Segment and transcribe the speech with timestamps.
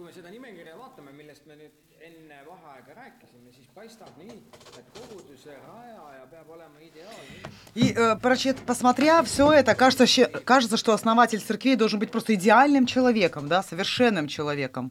[0.00, 4.32] kui me seda nimekirja vaatame, millest me nüüd enne vaheaega rääkisime, siis paistab nii,
[4.80, 7.50] et koguduse rajaja peab olema ideaalne.
[7.74, 10.06] И, э, прочит- посмотря все это, кажется,
[10.40, 14.90] кажется, что основатель церкви должен быть просто идеальным человеком, да, совершенным человеком.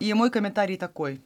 [0.00, 1.20] И мой комментарий такой.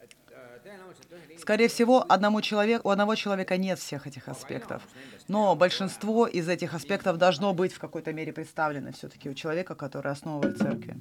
[0.00, 4.28] et äh, tõenäoliselt ühel inimesel Скорее всего, одному человеку, у одного человека нет всех этих
[4.28, 4.82] аспектов.
[5.28, 10.12] Но большинство из этих аспектов должно быть в какой-то мере представлено все-таки у человека, который
[10.12, 10.98] основывает церкви.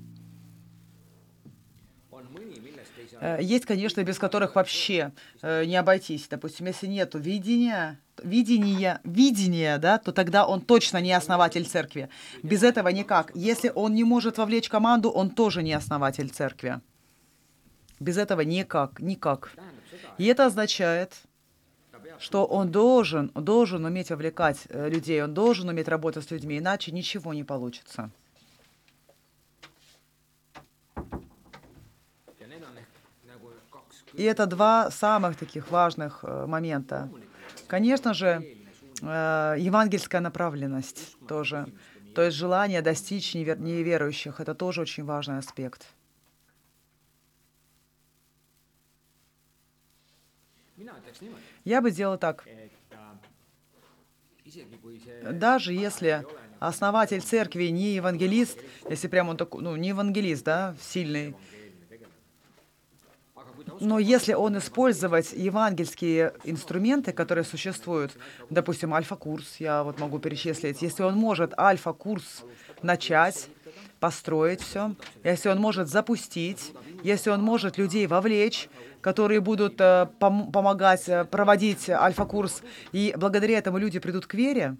[3.19, 6.29] Э, Есть, конечно, без которых вообще э, не обойтись.
[6.29, 12.07] Допустим, если нет видения, видения, видения, да, то тогда он точно не основатель церкви.
[12.41, 13.31] Без этого никак.
[13.35, 16.79] Если он не может вовлечь команду, он тоже не основатель церкви.
[17.99, 19.51] Без этого никак, никак.
[20.17, 21.13] И это означает,
[22.19, 26.91] что он должен, должен уметь вовлекать э, людей, он должен уметь работать с людьми, иначе
[26.91, 28.09] ничего не получится.
[34.13, 37.07] И это два самых таких важных э, момента.
[37.67, 38.57] Конечно же,
[39.01, 41.67] э, евангельская направленность тоже.
[42.15, 45.85] То есть желание достичь невер- неверующих, это тоже очень важный аспект.
[51.65, 52.45] Я бы сделала так.
[54.81, 56.25] kui see Даже если
[56.59, 61.35] основатель церкви не евангелист, если прям он такой, ну, не евангелист, да, сильный,
[63.79, 68.17] но если он использовать евангельские инструменты, которые существуют,
[68.49, 72.43] допустим, альфа-курс, я вот могу перечислить, если он может альфа-курс
[72.81, 73.49] начать,
[73.99, 76.73] построить все, если он может запустить,
[77.03, 78.69] если он может людей вовлечь,
[79.01, 84.77] которые будут э, пом- помогать э, проводить альфа-курс, и благодаря этому люди придут к вере,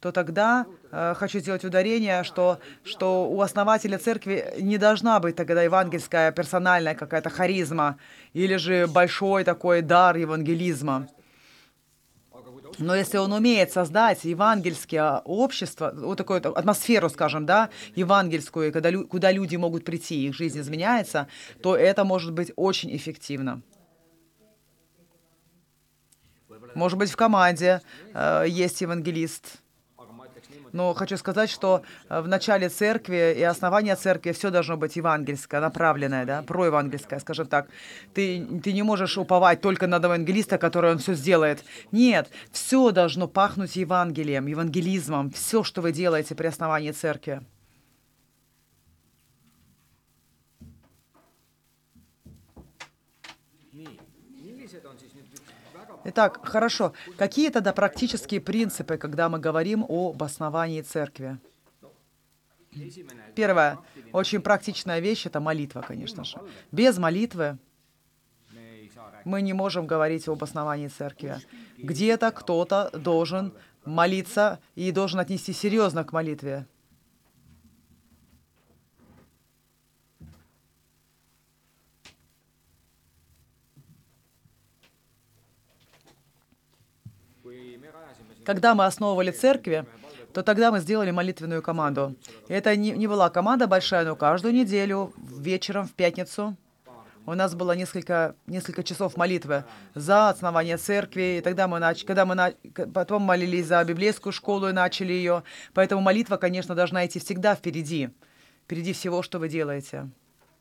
[0.00, 5.62] то тогда э, хочу сделать ударение, что, что у основателя церкви не должна быть тогда
[5.62, 7.98] евангельская персональная какая-то харизма
[8.32, 11.08] или же большой такой дар евангелизма.
[12.78, 19.32] Но если он умеет создать евангельское общество, вот такую атмосферу, скажем, да, евангельскую, когда куда
[19.32, 21.28] люди могут прийти, их жизнь изменяется,
[21.62, 23.62] то это может быть очень эффективно.
[26.74, 27.80] Может быть, в команде
[28.12, 29.62] э, есть евангелист,
[30.76, 35.60] но хочу сказать, что э, в начале церкви и основания церкви все должно быть евангельское,
[35.60, 37.68] направленное, да, проевангельское, скажем так.
[38.14, 41.64] Ты, ты не можешь уповать только на евангелиста, который он все сделает.
[41.92, 47.40] Нет, все должно пахнуть Евангелием, евангелизмом, все, что вы делаете при основании церкви.
[56.04, 56.92] Итак, хорошо.
[57.16, 61.38] Какие тогда практические принципы, когда мы говорим об основании церкви?
[62.72, 63.78] esimene Первое,
[64.12, 66.38] очень практичная вещь, это молитва, конечно же.
[66.72, 67.58] Без молитвы
[69.24, 71.36] мы не можем говорить об основании церкви.
[71.78, 73.52] Где-то кто-то должен
[73.84, 76.66] молиться и должен отнести серьезно к молитве.
[87.46, 89.84] kui me rajasime siin Когда мы основывали церкви,
[90.32, 92.14] то тогда мы сделали молитвенную команду.
[92.46, 96.56] Это не, не была команда большая, но каждую неделю вечером в пятницу
[97.26, 99.64] у нас было несколько, несколько часов молитвы
[99.96, 101.38] за основание церкви.
[101.38, 102.04] И тогда мы нач...
[102.04, 102.52] когда мы на...
[102.94, 105.42] потом молились за библейскую школу и начали ее.
[105.74, 108.10] Поэтому молитва, конечно, должна идти всегда впереди.
[108.64, 110.08] Впереди всего, что вы делаете.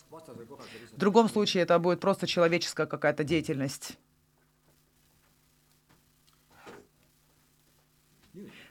[0.09, 3.97] В другом случае это будет просто человеческая какая-то деятельность.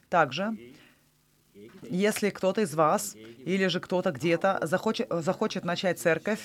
[0.08, 0.56] Также,
[1.82, 6.40] если кто-то из вас или же кто-то где-то захочет, захочет начать церковь,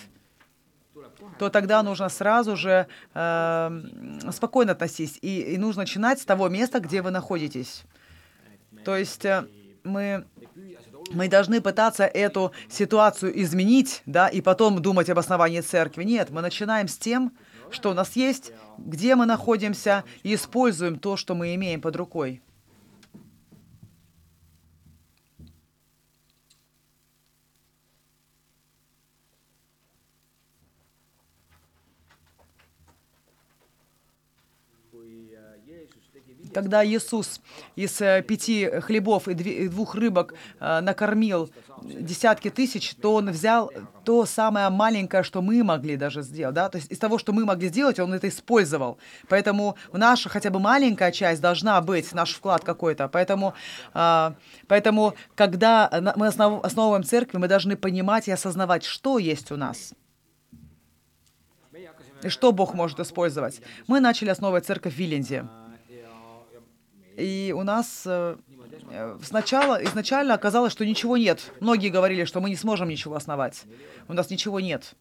[1.37, 3.81] то тогда нужно сразу же э,
[4.31, 5.17] спокойно относись.
[5.21, 7.83] И, и нужно начинать с того места, где вы находитесь.
[8.83, 9.45] То есть э,
[9.83, 10.25] мы,
[11.11, 16.03] мы должны пытаться эту ситуацию изменить, да, и потом думать об основании церкви.
[16.03, 17.31] Нет, мы начинаем с тем,
[17.71, 22.41] что у нас есть, где мы находимся, и используем то, что мы имеем под рукой.
[36.53, 37.41] Когда Иисус
[37.75, 41.49] из э, пяти хлебов и двух рыбок э, накормил
[41.83, 43.71] десятки тысяч, то Он взял
[44.03, 46.55] то самое маленькое, что мы могли даже сделать.
[46.55, 46.69] Да?
[46.69, 48.97] То есть из того, что мы могли сделать, Он это использовал.
[49.27, 53.07] Поэтому наша хотя бы маленькая часть должна быть, наш вклад какой-то.
[53.07, 53.53] Поэтому,
[53.93, 54.31] э,
[54.67, 59.93] поэтому когда мы основываем церкви, мы должны понимать и осознавать, что есть у нас.
[62.23, 63.61] И что Бог может использовать.
[63.87, 65.45] Мы начали основывать церковь в Виленде.
[67.19, 68.37] И у нас э,
[69.21, 71.51] сначала, изначально оказалось, что ничего нет.
[71.59, 73.63] Многие говорили, что мы не сможем ничего основать.
[74.07, 74.93] У нас ничего нет.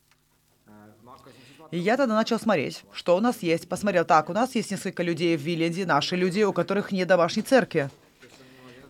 [1.71, 3.69] И я тогда начал смотреть, что у нас есть.
[3.69, 7.43] Посмотрел, так, у нас есть несколько людей в Виленде, наши люди, у которых нет домашней
[7.43, 7.91] церкви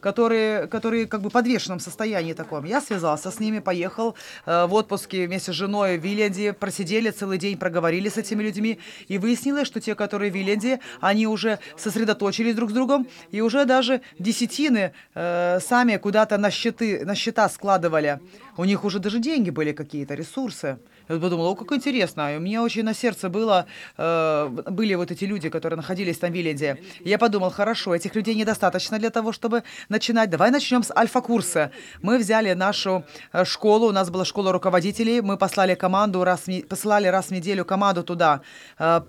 [0.09, 2.65] которые, которые как бы в подвешенном состоянии таком.
[2.65, 4.15] Я связался с ними, поехал
[4.47, 8.79] э, в отпуске вместе с женой в Виленде, просидели целый день, проговорили с этими людьми,
[9.09, 13.67] и выяснилось, что те, которые в Виленде, они уже сосредоточились друг с другом, и уже
[13.67, 18.19] даже десятины э, сами куда-то на, счеты, на счета складывали.
[18.57, 20.79] У них уже даже деньги были какие-то, ресурсы.
[21.09, 22.37] Я подумала, о, как интересно.
[22.37, 23.67] И мне очень на сердце было,
[23.97, 26.79] э, были вот эти люди, которые находились там в Виленде.
[27.01, 30.31] Я подумал, хорошо, этих людей недостаточно для того, чтобы начинать.
[30.31, 31.71] Давай начнем с альфа-курса.
[32.03, 37.07] Мы взяли нашу э, школу, у нас была школа руководителей, мы послали команду, раз, посылали
[37.07, 38.41] раз в неделю команду туда,
[38.79, 39.01] э,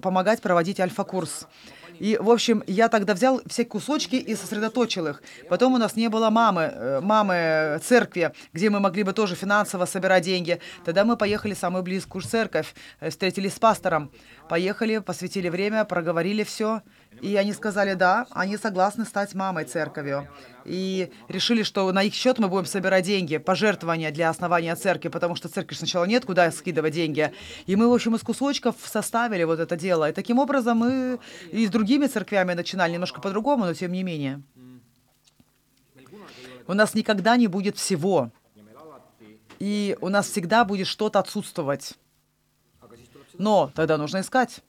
[0.00, 1.46] помогать проводить альфа-курс.
[1.98, 5.22] И, в общем, я тогда взял все кусочки и сосредоточил их.
[5.48, 9.86] Потом у нас не было мамы, э, мамы церкви, где мы могли бы тоже финансово
[9.86, 10.60] собирать деньги.
[10.84, 14.10] Тогда мы поехали в самую близкую церковь, э, встретились с пастором.
[14.48, 16.82] Поехали, посвятили время, проговорили все.
[17.20, 20.28] И они сказали, да, они согласны стать мамой церковью.
[20.64, 25.34] И решили, что на их счет мы будем собирать деньги, пожертвования для основания церкви, потому
[25.34, 27.32] что церкви сначала нет, куда скидывать деньги.
[27.66, 30.08] И мы, в общем, из кусочков составили вот это дело.
[30.08, 31.18] И таким образом мы
[31.50, 34.42] и с другими церквями начинали немножко по-другому, но тем не менее.
[36.66, 38.30] У нас никогда не будет всего.
[39.58, 41.94] И у нас всегда будет что-то отсутствовать.
[43.38, 44.62] Но тогда нужно искать.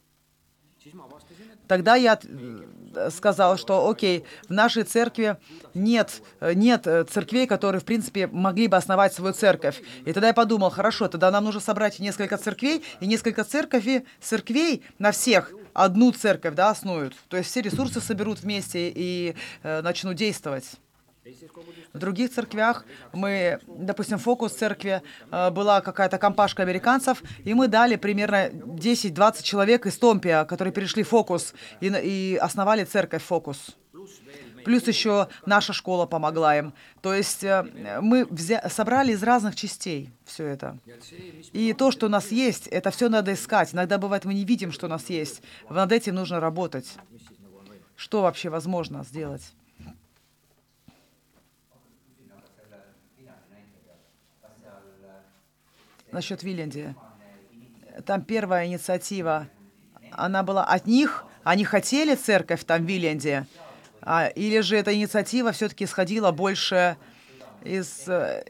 [1.69, 5.37] Тогда я э, сказал, что окей, в нашей церкви
[5.75, 9.79] нет, нет э, церквей, которые, в принципе, могли бы основать свою церковь.
[10.03, 14.83] И тогда я подумал, хорошо, тогда нам нужно собрать несколько церквей, и несколько церквей, церквей
[14.97, 17.13] на всех одну церковь да, основают.
[17.27, 20.65] То есть все ресурсы соберут вместе и э, начнут действовать.
[21.93, 27.95] В других церквях мы, допустим, фокус церкви э, была какая-то компашка американцев, и мы дали
[27.95, 33.75] примерно 10-20 человек из Томпия, которые перешли фокус и, и основали церковь фокус.
[34.65, 36.73] Плюс еще наша школа помогла им.
[37.01, 37.63] То есть э,
[38.01, 40.77] мы взя- собрали из разных частей все это.
[41.53, 43.73] И то, что у нас есть, это все надо искать.
[43.73, 45.41] Иногда бывает, мы не видим, что у нас есть.
[45.69, 46.87] Над этим нужно работать.
[47.95, 49.41] Что вообще возможно сделать?
[56.11, 56.95] Насчет Виленди.
[58.05, 59.47] Там первая инициатива,
[60.11, 63.45] она была от них, они хотели церковь там в Виленде,
[64.01, 66.97] а, или же эта инициатива все-таки исходила больше
[67.63, 68.43] из э,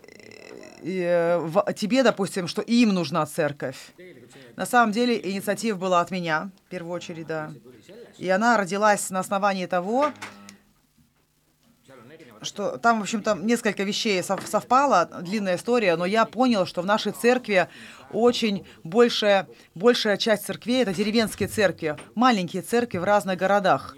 [0.83, 3.93] э, в, тебе, допустим, что им нужна церковь.
[4.55, 7.51] На самом деле инициатива была от меня, в первую очередь, да.
[8.17, 10.11] И она родилась на основании того,
[12.41, 17.11] что там, в общем-то, несколько вещей совпало, длинная история, но я понял, что в нашей
[17.11, 17.67] церкви
[18.11, 23.95] очень большая, большая часть церквей— это деревенские церкви, маленькие церкви в разных городах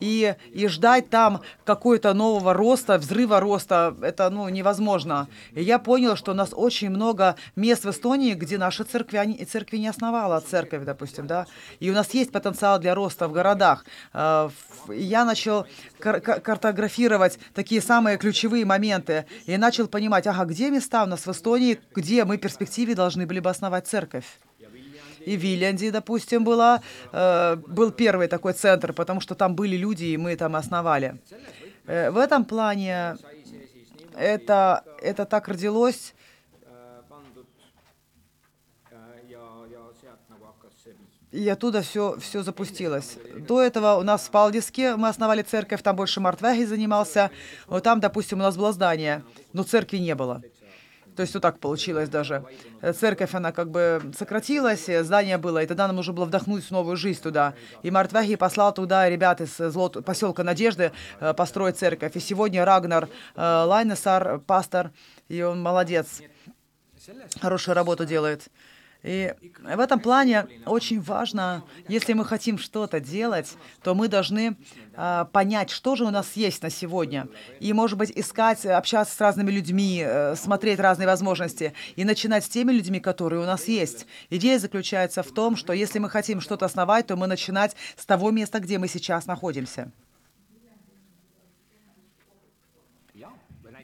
[0.00, 5.28] и, и ждать там какой-то нового роста, взрыва роста, это ну, невозможно.
[5.52, 9.76] И я понял, что у нас очень много мест в Эстонии, где наши церкви, церкви
[9.76, 11.46] не основала церковь, допустим, да,
[11.78, 13.84] и у нас есть потенциал для роста в городах.
[14.12, 14.50] А,
[14.88, 15.66] я начал
[15.98, 21.30] кар картографировать такие самые ключевые моменты и начал понимать, ага, где места у нас в
[21.30, 24.24] Эстонии, где мы в перспективе должны были бы основать церковь
[25.26, 26.80] и в допустим, была,
[27.12, 31.18] э, был первый такой центр, потому что там были люди, и мы там основали.
[31.86, 33.16] Э, в этом плане
[34.16, 36.14] это, это так родилось,
[41.32, 43.16] и оттуда все, все запустилось.
[43.36, 47.30] До этого у нас в Палдиске мы основали церковь, там больше Мартвеги занимался.
[47.66, 49.22] Вот там, допустим, у нас было здание,
[49.52, 50.42] но церкви не было.
[51.20, 52.46] То есть вот так получилось даже.
[52.80, 56.70] Э, церковь, она как бы сократилась, э, здание было, и тогда нам нужно было вдохнуть
[56.70, 57.52] новую жизнь туда.
[57.82, 60.02] И Мартвеги послал туда ребят из э, злот...
[60.02, 60.92] поселка Надежды
[61.36, 62.16] построить церковь.
[62.16, 64.92] И сегодня Рагнар Лайнесар, пастор,
[65.28, 66.22] и он молодец.
[67.38, 68.48] Хорошую работу делает.
[69.02, 74.56] И в этом плане очень важно, если мы хотим что-то делать, то мы должны
[74.94, 77.28] э, понять, что же у нас есть на сегодня.
[77.60, 82.48] И, может быть, искать, общаться с разными людьми, э, смотреть разные возможности и начинать с
[82.48, 84.06] теми людьми, которые у нас есть.
[84.28, 88.30] Идея заключается в том, что если мы хотим что-то основать, то мы начинать с того
[88.30, 89.90] места, где мы сейчас находимся.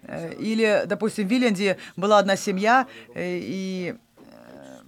[0.06, 3.96] Э, или, допустим, в Виленде была одна семья, э, и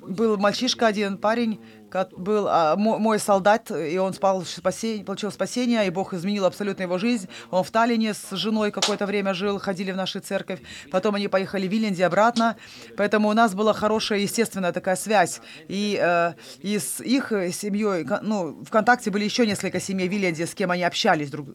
[0.00, 1.61] был мальчишка один, парень,
[2.17, 6.99] был а, мой, солдат, и он спал, спасение, получил спасение, и Бог изменил абсолютно его
[6.99, 7.28] жизнь.
[7.50, 10.61] Он в Таллине с женой какое-то время жил, ходили в нашу церковь.
[10.90, 12.57] Потом они поехали в Виленде обратно.
[12.97, 15.40] Поэтому у нас была хорошая, естественная такая связь.
[15.69, 20.55] И, э, и с их семьей, ну, ВКонтакте были еще несколько семей в Виленде, с
[20.55, 21.49] кем они общались друг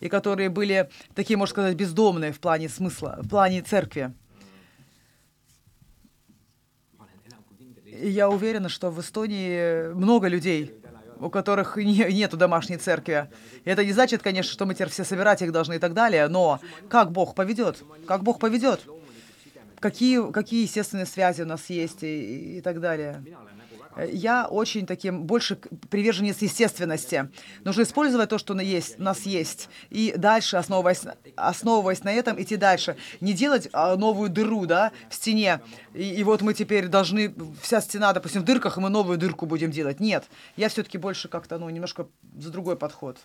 [0.00, 4.12] и которые были такие, можно сказать, бездомные в плане смысла, в плане церкви.
[8.00, 10.74] Я уверена, что в Эстонии много людей,
[11.18, 13.28] у которых не, нету домашней церкви.
[13.64, 16.28] И это не значит, конечно, что мы теперь все собирать их должны и так далее,
[16.28, 17.82] но как Бог поведет?
[18.06, 18.80] Как Бог поведет?
[19.80, 23.22] Какие, какие естественные связи у нас есть и, и так далее.
[23.96, 27.30] Я очень таким больше приверженец естественности.
[27.64, 28.56] Нужно использовать то, что у
[29.02, 31.02] нас есть, и дальше, основываясь,
[31.36, 32.96] основываясь на этом, идти дальше.
[33.20, 35.60] Не делать а, новую дыру да, в стене,
[35.94, 39.46] и, и вот мы теперь должны, вся стена, допустим, в дырках, и мы новую дырку
[39.46, 40.00] будем делать.
[40.00, 40.24] Нет,
[40.56, 43.18] я все-таки больше как-то, ну, немножко за другой подход.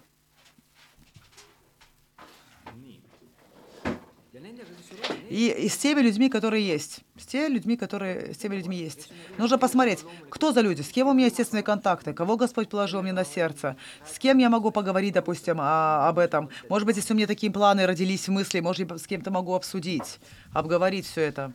[5.29, 7.01] И, и с теми людьми, которые есть.
[7.17, 9.11] С теми людьми, которые с теми людьми есть.
[9.37, 13.13] Нужно посмотреть, кто за люди, с кем у меня естественные контакты, кого Господь положил мне
[13.13, 16.49] на сердце, с кем я могу поговорить, допустим, о, об этом.
[16.69, 20.19] Может быть, если у меня такие планы родились мысли, может, быть, с кем-то могу обсудить,
[20.53, 21.53] обговорить все это.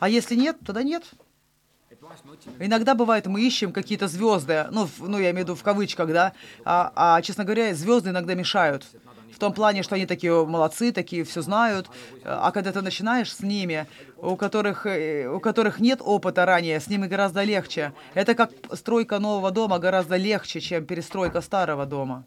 [0.00, 1.04] А если нет, тогда нет.
[2.58, 6.32] Иногда бывает, мы ищем какие-то звезды, ну, ну, я имею в виду в кавычках, да,
[6.64, 8.84] а, а, честно говоря, звезды иногда мешают
[9.34, 11.88] в том плане, что они такие молодцы, такие все знают.
[12.24, 13.86] А когда ты начинаешь с ними,
[14.22, 17.92] у которых, э, у которых нет опыта ранее, с ними гораздо легче.
[18.14, 22.24] Это как стройка нового дома гораздо легче, чем перестройка старого дома.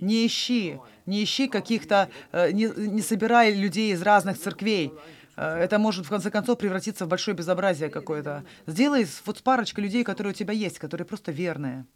[0.00, 4.92] Не ищи, не ищи каких-то, э, не, не собирай людей из разных церквей.
[5.36, 8.44] Э, это может в конце концов превратиться в большое безобразие какое-то.
[8.66, 11.86] Сделай вот парочка людей, которые у тебя есть, которые просто верные.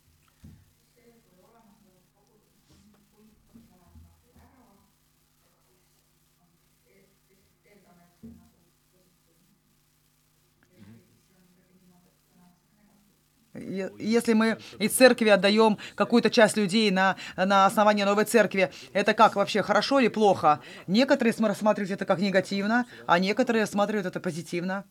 [13.98, 19.36] Если мы из церкви отдаем какую-то часть людей на, на основании новой церкви, это как
[19.36, 20.60] вообще, хорошо или плохо?
[20.86, 24.84] Некоторые рассматривают это как негативно, а некоторые рассматривают это позитивно.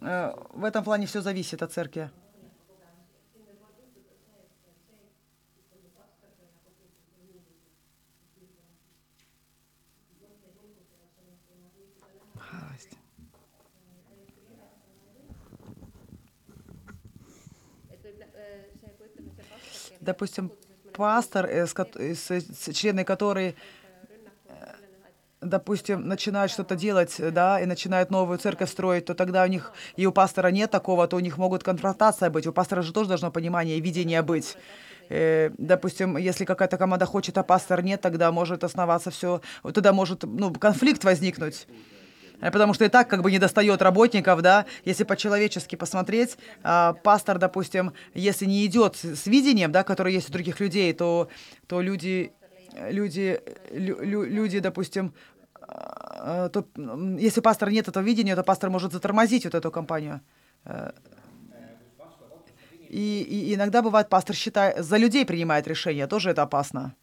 [0.00, 2.10] Э, в этом плане все зависит от церкви.
[20.08, 20.50] Допустим,
[20.94, 21.66] пастор, э,
[22.72, 23.54] члены которой
[24.48, 24.54] э,
[25.40, 30.06] допустим, начинают что-то делать, да, и начинают новую церковь строить, то тогда у них, и
[30.06, 32.46] у пастора нет такого, то у них могут конфронтация быть.
[32.46, 34.56] У пастора же тоже должно понимание и видение быть.
[35.10, 40.24] Э, допустим, если какая-то команда хочет, а пастор нет, тогда может основаться все, тогда может,
[40.24, 41.66] ну, конфликт возникнуть.
[42.40, 46.94] Э, потому что и так как бы не достает работников, да, если по-человечески посмотреть, э,
[47.02, 51.28] пастор, допустим, если не идет с видением, да, которое есть у других людей, то,
[51.66, 52.32] то люди,
[52.90, 53.40] люди,
[53.70, 55.14] лю, люди, допустим,
[55.68, 56.66] э, то,
[57.18, 60.20] если пастора нет этого видения, то пастор может затормозить вот эту компанию.
[60.64, 60.92] Э,
[62.88, 66.94] и, и иногда бывает, пастор считает, за людей принимает решения, тоже это опасно.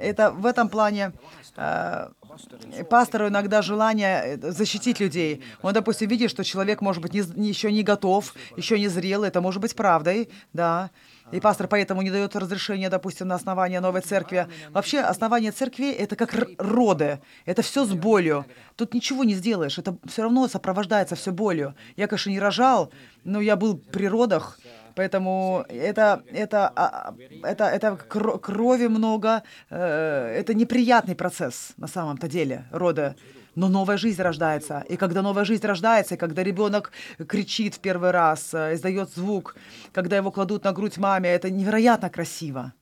[0.00, 1.12] Это в этом плане
[1.56, 2.08] э,
[2.88, 5.42] пастору иногда желание э, защитить людей.
[5.62, 9.40] Он, допустим, видит, что человек, может быть, не, еще не готов, еще не зрел, это
[9.40, 10.90] может быть правдой, да.
[11.32, 14.46] И пастор поэтому не дает разрешения, допустим, на основание новой церкви.
[14.70, 17.20] Вообще, основание церкви— это как роды.
[17.46, 18.44] Это все с болью.
[18.76, 19.78] Тут ничего не сделаешь.
[19.78, 21.74] Это все равно сопровождается все болью.
[21.96, 22.90] Я, конечно, не рожал,
[23.24, 24.58] но я был при родах.
[24.94, 31.86] Поэтому это, это, а, это, это крови много, э, это неприятный процесс на
[32.22, 33.16] самом-то деле рода.
[33.54, 34.84] Но новая жизнь рождается.
[34.88, 36.92] И когда новая жизнь рождается, и когда ребенок
[37.28, 39.56] кричит в первый раз, э, издает звук,
[39.92, 42.72] когда его кладут на грудь маме, это невероятно красиво.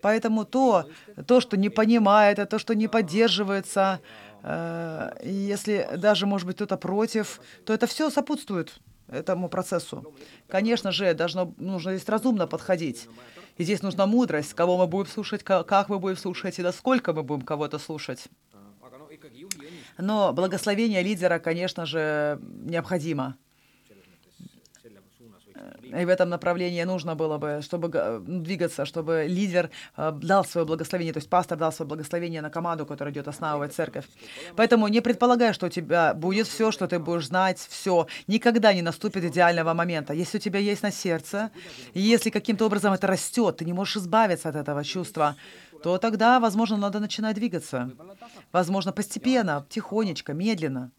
[0.00, 0.84] Поэтому то,
[1.26, 4.00] то, что не понимает, а то, что не поддерживается,
[4.42, 10.02] э, если даже, может быть, кто-то против, то это все сопутствует этому процессу.
[10.48, 13.08] Конечно же, должно, нужно здесь разумно подходить.
[13.62, 17.22] И здесь нужна мудрость, кого мы будем слушать, как мы будем слушать и насколько мы
[17.22, 18.24] будем кого-то слушать.
[19.98, 23.36] Но благословение лидера, конечно же, необходимо.
[25.92, 31.12] И в этом направлении нужно было бы, чтобы двигаться, чтобы лидер э, дал свое благословение,
[31.12, 34.06] то есть пастор дал свое благословение на команду, которая идет основывать церковь.
[34.56, 38.06] Поэтому не предполагай, что у тебя будет все, что ты будешь знать, все.
[38.26, 40.14] Никогда не наступит идеального момента.
[40.14, 41.50] Если у тебя есть на сердце,
[41.94, 45.36] если каким-то образом это растет, ты не можешь избавиться от этого чувства,
[45.82, 47.90] то тогда, возможно, надо начинать двигаться.
[48.52, 50.90] Возможно, постепенно, тихонечко, медленно.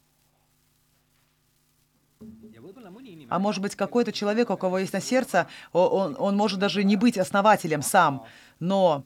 [3.34, 6.94] А может быть, какой-то человек, у кого есть на сердце, он, он может даже не
[6.94, 8.24] быть основателем сам,
[8.60, 9.02] но,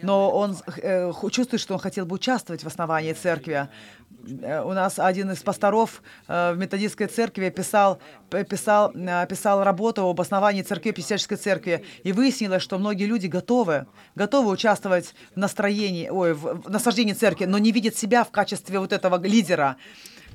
[0.00, 3.68] но он э, чувствует, что он хотел бы участвовать в основании церкви.
[4.40, 10.08] Э, у нас один из пасторов э, в методистской церкви писал, писал, э, писал работу
[10.08, 16.08] об основании церкви, пятидесятнической церкви, и выяснилось, что многие люди готовы, готовы участвовать в настроении,
[16.08, 19.76] ой, в насаждении церкви, но не видят себя в качестве вот этого лидера.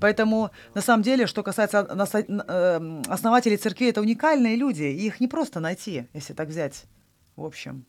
[0.02, 5.60] Поэтому, на самом деле, что касается эм, основателей церкви, это уникальные люди, их не просто
[5.60, 6.86] найти, если так взять,
[7.36, 7.86] в общем.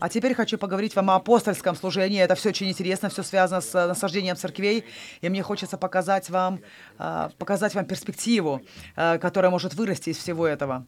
[0.00, 2.20] А теперь хочу поговорить вам о апостольском служении.
[2.20, 4.84] Это все очень интересно, все связано с насаждением церквей.
[5.20, 6.60] И мне хочется показать вам,
[6.98, 8.60] э, показать вам перспективу,
[8.96, 10.86] э, которая может вырасти из всего этого.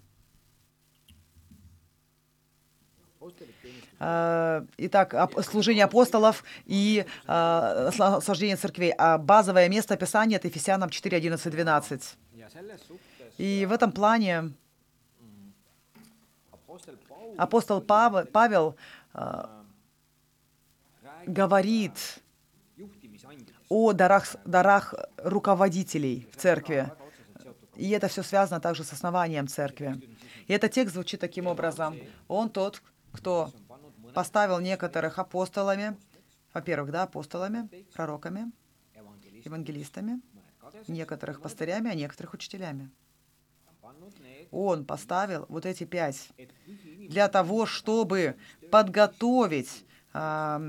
[3.99, 8.93] Итак, служение апостолов и э, сожжение церквей.
[8.97, 12.17] А базовое место Писания— это Ефесянам 4, 11, 12.
[13.39, 14.53] И в этом плане
[17.37, 18.77] апостол Павел
[19.15, 19.45] э,
[21.27, 22.23] говорит
[23.69, 26.91] о дарах, дарах руководителей в церкви.
[27.77, 30.01] И это все связано также с основанием церкви.
[30.47, 31.97] И этот текст звучит таким образом.
[32.29, 33.51] Он тот, кто
[34.17, 35.95] поставил некоторых апостолами,
[36.55, 38.51] во-первых, да, апостолами, пророками,
[39.45, 40.23] евангелистами,
[40.89, 42.91] некоторых пастырями, а некоторых учителями.
[44.51, 46.31] Он поставил вот эти пять
[47.11, 48.37] для того, чтобы
[48.71, 50.63] подготовить а,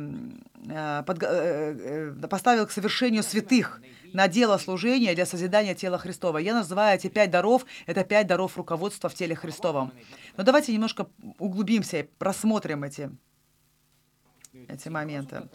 [1.05, 3.79] под, э, э, поставил к совершению святых
[4.11, 6.37] на дело служения для созидания тела Христова.
[6.39, 9.93] Я называю эти пять даров, это пять даров руководства в теле Христовом.
[10.35, 11.07] Но давайте немножко
[11.39, 13.09] углубимся и просмотрим эти
[14.67, 15.47] эти моменты.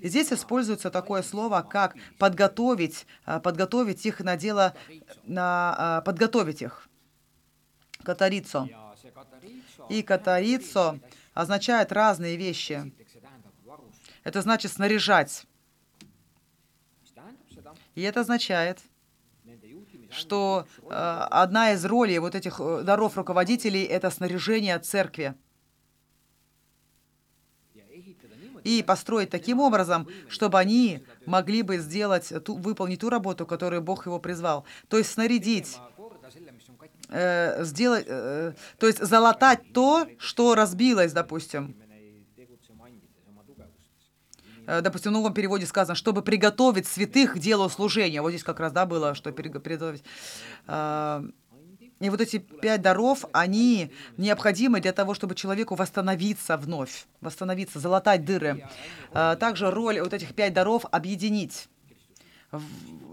[0.00, 4.74] И здесь используется такое слово, как подготовить, а, подготовить их на дело,
[5.24, 6.88] на, а, подготовить их.
[8.02, 8.68] Катарицо.
[9.88, 10.98] И катарицо
[11.34, 12.92] означает разные вещи.
[14.24, 15.46] Это значит снаряжать.
[17.94, 18.80] И это означает,
[20.10, 25.34] что э, одна из ролей вот этих э, даров руководителей— это снаряжение церкви.
[28.64, 34.06] И построить таким образом, чтобы они могли бы сделать, ту, выполнить ту работу, которую Бог
[34.06, 34.64] его призвал.
[34.88, 35.78] То есть снарядить,
[37.08, 41.74] э, сделать, э, то есть залатать то, что разбилось, допустим.
[44.70, 48.22] Э, допустим, в новом переводе сказано, чтобы приготовить святых к делу служения.
[48.22, 50.04] Вот здесь как раз, да, было, что приготовить.
[50.68, 51.22] Э,
[52.00, 58.24] и вот эти пять даров, они необходимы для того, чтобы человеку восстановиться вновь, восстановиться, залатать
[58.24, 58.66] дыры.
[59.12, 61.68] А, также роль вот этих пять даров— объединить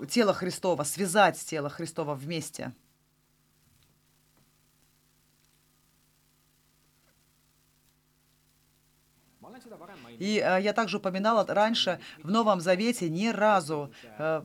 [0.09, 2.73] тело Христова, связать тело Христова вместе.
[10.17, 14.43] И э, я также упоминала раньше, в Новом Завете ни разу э,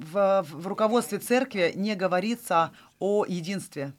[0.00, 3.92] в, в руководстве церкви не говорится о единстве.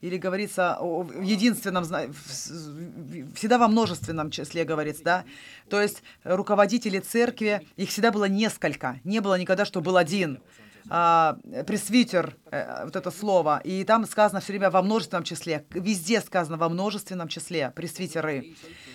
[0.00, 5.24] Или говорится о единственном, всегда во множественном числе говорится, да?
[5.68, 8.98] То есть руководители церкви, их всегда было несколько.
[9.04, 10.40] Не было никогда, что был один
[10.88, 16.20] а, пресвитер, э, вот это слово, и там сказано все время во множественном числе, везде
[16.20, 18.54] сказано во множественном числе, пресвитеры.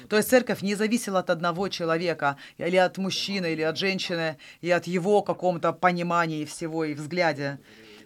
[0.10, 4.70] То есть церковь не зависела от одного человека, или от мужчины, или от женщины, и
[4.70, 7.60] от его каком-то понимании всего и взгляде.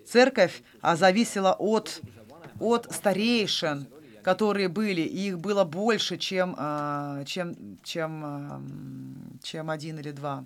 [0.06, 2.02] Церковь а, зависела от,
[2.60, 3.88] от старейшин,
[4.24, 10.46] которые были, и их было больше, чем, а, чем, чем, чем один или два.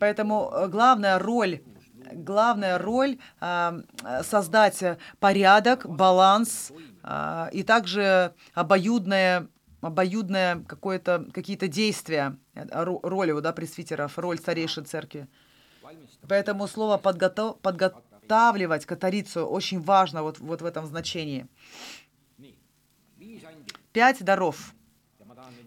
[0.00, 1.60] Поэтому э, главная роль
[2.12, 3.80] главная роль а,
[4.22, 4.82] создать
[5.20, 6.70] порядок, баланс
[7.02, 9.48] а, и также обоюдное
[9.80, 15.28] обоюдное какое-то, какие-то действия, э, роль да, пресвитеров, роль старейшей церкви.
[16.26, 21.46] Поэтому слово подготов, подготавливать катарицию очень важно вот, вот в этом значении.
[23.92, 24.74] Пять даров.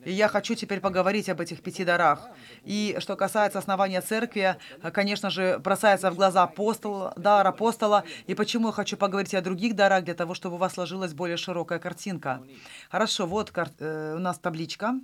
[0.06, 2.30] И я хочу теперь поговорить об этих пяти дарах.
[2.64, 4.58] И что касается основания церкви,
[4.94, 8.04] конечно же, бросается в глаза апостол, дар апостола.
[8.26, 11.38] И почему я хочу поговорить о других дарах, для того, чтобы у вас сложилась более
[11.38, 12.42] широкая картинка.
[12.90, 15.00] Хорошо, вот э, у нас табличка.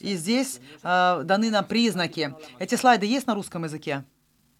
[0.00, 2.34] И здесь э, даны нам признаки.
[2.58, 4.04] Эти слайды есть на русском языке?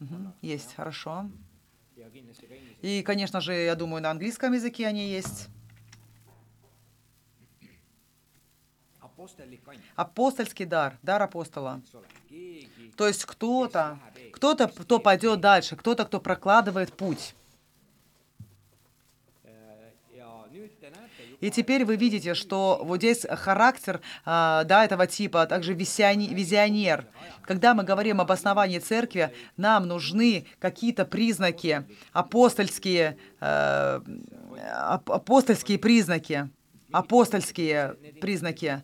[0.00, 1.30] Угу, есть, хорошо.
[2.86, 5.48] И, конечно же, я думаю, на английском языке они есть.
[9.96, 11.82] Апостольский дар, дар апостола.
[12.96, 13.98] То есть кто-то,
[14.32, 17.34] кто-то, кто пойдет дальше, кто-то, кто прокладывает путь.
[21.46, 27.06] И теперь вы видите, что вот здесь характер а, да, этого типа, а также визионер.
[27.42, 34.00] Когда мы говорим об основании церкви, нам нужны какие-то признаки, апостольские, э,
[35.06, 36.50] апостольские признаки,
[36.90, 38.82] апостольские признаки.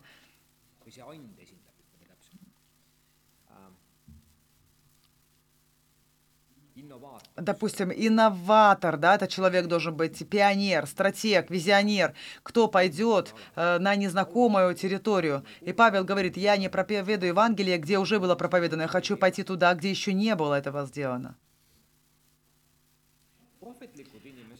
[7.35, 14.75] Допустим, инноватор, да, это человек должен быть пионер, стратег, визионер, кто пойдет э, на незнакомую
[14.75, 15.43] территорию.
[15.61, 19.73] И Павел говорит, я не проповедую Евангелие, где уже было проповедано, я хочу пойти туда,
[19.73, 21.35] где еще не было этого сделано.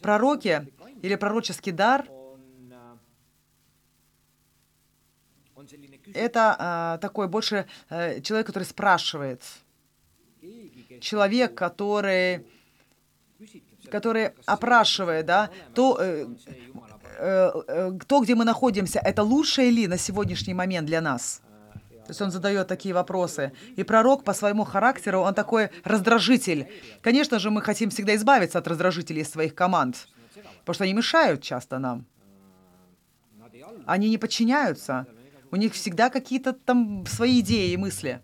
[0.00, 0.66] Пророки
[1.02, 2.06] или пророческий дар
[6.12, 9.42] это э, такой больше э, человек, который спрашивает.
[11.00, 12.46] Человек, который
[13.94, 16.26] который опрашивает, да, то, э,
[17.18, 21.42] э, э, то, где мы находимся, это лучшее ли на сегодняшний момент для нас?
[22.06, 23.52] То есть он задает такие вопросы.
[23.78, 26.66] И пророк по своему характеру, он такой раздражитель.
[27.02, 30.08] Конечно же, мы хотим всегда избавиться от раздражителей своих команд,
[30.60, 32.04] потому что они мешают часто нам.
[33.86, 35.06] Они не подчиняются.
[35.52, 38.20] У них всегда какие-то там свои идеи и мысли.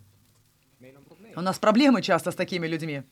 [1.36, 3.04] У нас проблемы часто с такими людьми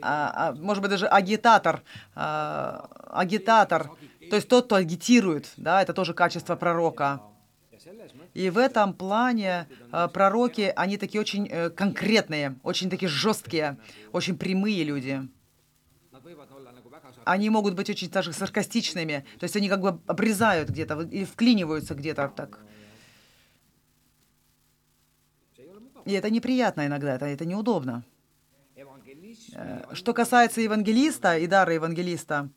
[0.00, 1.82] а, а, может быть, даже агитатор,
[2.14, 3.90] а, агитатор,
[4.30, 7.20] то есть тот, кто агитирует, да, это тоже качество пророка.
[8.32, 9.68] И в этом плане
[10.12, 13.78] пророки, они такие очень э, конкретные, очень такие жесткие,
[14.12, 15.28] очень прямые люди.
[17.24, 21.94] Они могут быть очень даже саркастичными, то есть они как бы обрезают где-то или вклиниваются
[21.94, 22.58] где-то так.
[26.04, 28.04] И это неприятно иногда, это, это неудобно.
[29.54, 32.48] Э, что касается евангелиста и дара евангелиста,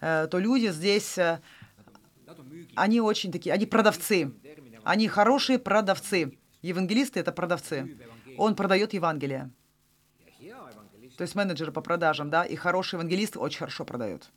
[0.00, 1.40] э, то люди здесь, э,
[2.74, 4.32] они очень такие, они продавцы.
[4.84, 6.38] Они хорошие продавцы.
[6.60, 7.96] Евангелисты— это продавцы.
[8.36, 9.50] Он продает Евангелие.
[11.16, 14.30] То есть менеджеры по продажам, да, и хороший евангелист очень хорошо продает.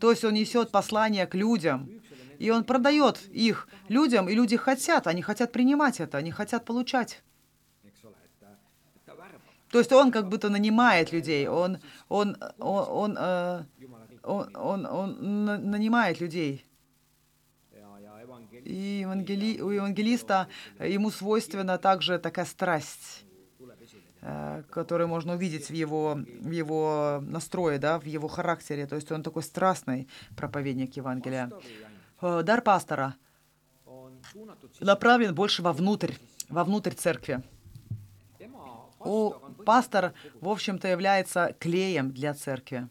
[0.00, 1.99] То есть он несет послание к людям,
[2.40, 7.22] и он продает их людям, и люди хотят, они хотят принимать это, они хотят получать.
[9.70, 13.64] То есть он как будто нанимает людей, он, он, он, он, э,
[14.22, 16.64] он, он, он нанимает людей.
[18.64, 19.60] И евангели...
[19.60, 20.48] у евангелиста
[20.80, 23.24] ему свойственна также такая страсть,
[24.22, 28.86] э, которую можно увидеть в его, в его настрое, да, в его характере.
[28.86, 31.50] То есть он такой страстный проповедник Евангелия.
[32.22, 33.16] Э, дар пастора
[34.80, 36.14] направлен больше вовнутрь,
[36.48, 37.42] вовнутрь церкви.
[38.98, 39.32] У
[39.64, 42.88] пастор, в общем-то, является клеем для церкви.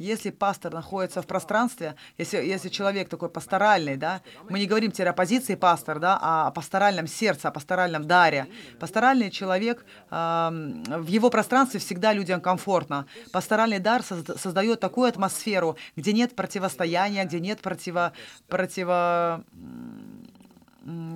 [0.00, 5.08] Если пастор находится в пространстве, если, если человек такой пасторальный, да, мы не говорим теперь
[5.08, 8.46] о позиции пастор, да, а о пасторальном сердце, о пасторальном даре.
[8.78, 10.48] Пасторальный человек, э,
[10.96, 13.04] в его пространстве всегда людям комфортно.
[13.30, 18.14] Пасторальный дар созда- создает такую атмосферу, где нет противостояния, где нет противо,
[18.48, 19.44] противо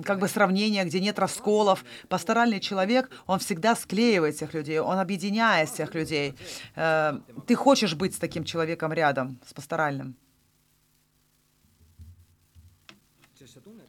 [0.03, 1.83] как бы сравнения, где нет расколов.
[2.07, 6.35] Пасторальный человек, он всегда склеивает всех людей, он объединяет всех людей.
[6.75, 10.15] Э, ты хочешь быть с таким человеком рядом, с пасторальным.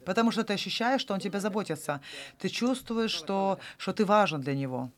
[0.05, 2.01] Потому что ты ощущаешь, что он тебя заботится.
[2.39, 4.89] Ты чувствуешь, что, что ты важен для него.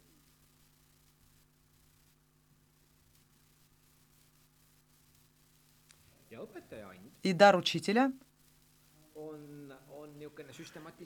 [7.24, 8.14] И дар учителя—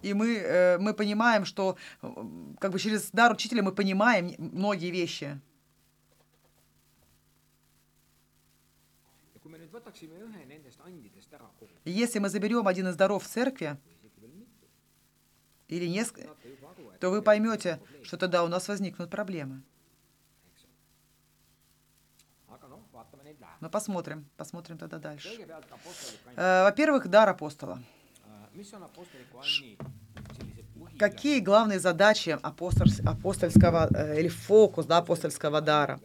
[0.02, 2.08] И мы, э, мы понимаем, что э,
[2.58, 5.40] как бы через дар учителя мы понимаем многие вещи.
[11.84, 13.76] если мы заберем один из даров в церкви,
[15.68, 16.28] или несколько,
[17.00, 19.62] то вы поймете, что тогда у нас возникнут проблемы.
[23.62, 25.28] Но посмотрим, посмотрим тогда дальше.
[26.36, 27.80] Э, Во-первых, дар апостола.
[28.54, 29.78] põhilised
[30.98, 36.00] Какие главные задачи апостольс- апостольского э, или фокус да, апостольского дара?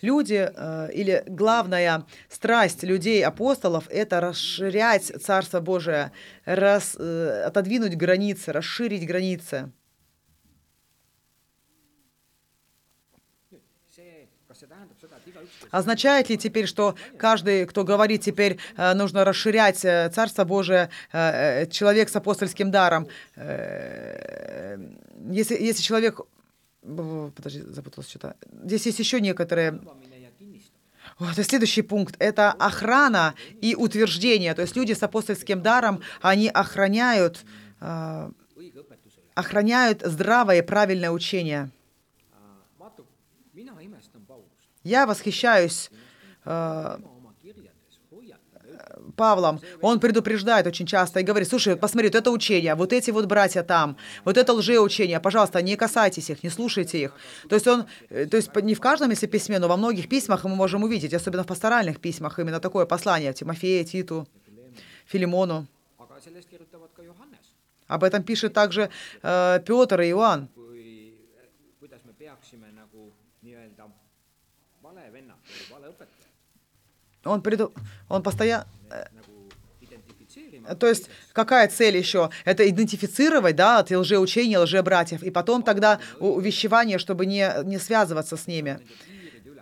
[0.00, 6.12] Люди э, или главная страсть людей апостолов это расширять Царство Божие,
[6.46, 9.72] э, отодвинуть границы, расширить границы.
[15.72, 21.66] Означает ли теперь, что каждый, кто говорит теперь, э, нужно расширять э, Царство Божие, э,
[21.66, 23.08] человек с апостольским даром,
[25.30, 26.20] если, если человек...
[26.82, 28.36] Подожди, запуталась что-то.
[28.64, 29.80] Здесь есть еще некоторые...
[31.18, 34.54] Вот, и следующий пункт– это охрана и утверждение.
[34.54, 37.44] То есть люди с апостольским даром, они охраняют,
[37.80, 38.30] э,
[39.34, 41.70] охраняют здравое и правильное учение.
[44.84, 45.90] Я восхищаюсь
[46.44, 46.98] э,
[49.16, 53.26] Павлом, он предупреждает очень часто и говорит, слушай, посмотри, вот это учение, вот эти вот
[53.26, 57.12] братья там, вот это лжеучение, пожалуйста, не касайтесь их, не слушайте их.
[57.48, 60.44] То есть он, э, то есть не в каждом если письме, но во многих письмах
[60.44, 64.26] мы можем увидеть, особенно в пасторальных письмах, именно такое послание Тимофея, Титу,
[65.06, 65.66] Филимону.
[67.86, 68.88] Об этом пишет также
[69.22, 70.48] э, Петр и Иоанн.
[77.24, 77.72] Он, преду...
[78.08, 78.66] он постоянно...
[79.80, 80.74] identifitseerima.
[80.74, 82.30] То есть какая цель еще?
[82.44, 88.46] Это идентифицировать, да, от лжеучения, лжебратьев, и потом тогда увещевание, чтобы не, не связываться с
[88.46, 88.80] ними.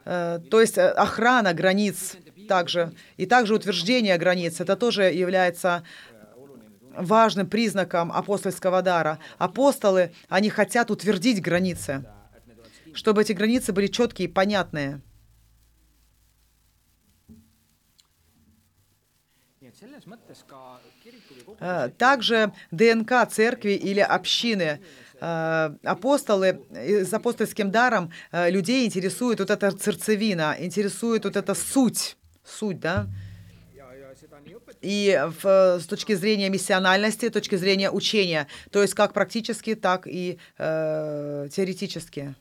[0.04, 2.16] Э, То есть э, охрана границ
[2.48, 5.84] также, и также утверждение границ, это тоже является
[6.96, 9.18] важным признаком апостольского дара.
[9.38, 12.04] Апостолы, они хотят утвердить границы,
[12.92, 15.00] чтобы эти границы были четкие и понятные.
[19.60, 20.19] nii et selles mõttes ka kiriku või Э, kogu
[21.98, 24.80] Также ДНК церкви или общины,
[25.20, 33.06] апостолы с апостольским даром людей интересует вот эта сердцевина, интересует вот эта суть, суть, да,
[34.80, 39.74] и в, э, с точки зрения миссиональности, с точки зрения учения, то есть как практически,
[39.74, 42.34] так и э, теоретически.